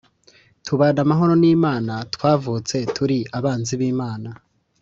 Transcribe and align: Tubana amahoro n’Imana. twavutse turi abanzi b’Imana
Tubana 0.65 0.99
amahoro 1.05 1.33
n’Imana. 1.41 1.93
twavutse 2.13 2.77
turi 2.95 3.17
abanzi 3.37 3.73
b’Imana 3.79 4.29